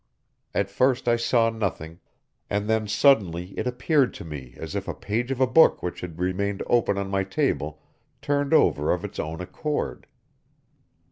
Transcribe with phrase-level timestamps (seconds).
[0.55, 1.99] At first I saw nothing,
[2.49, 6.01] and then suddenly it appeared to me as if a page of a book which
[6.01, 7.83] had remained open on my table,
[8.19, 10.07] turned over of its own accord.